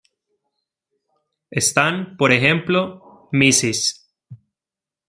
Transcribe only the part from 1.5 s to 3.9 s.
Están, por ejemplo, Mrs.